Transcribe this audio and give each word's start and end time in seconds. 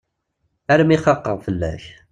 Alammi 0.71 0.97
xaqeɣ 1.03 1.35
fell-ak. 1.45 1.83